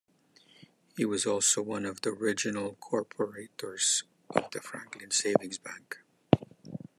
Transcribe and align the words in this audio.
He 0.97 1.05
was 1.05 1.27
also 1.27 1.61
one 1.61 1.85
of 1.85 2.01
the 2.01 2.09
original 2.09 2.75
corporators 2.81 4.01
of 4.31 4.49
the 4.49 4.59
Franklin 4.59 5.11
Savings 5.11 5.59
Bank. 5.59 5.97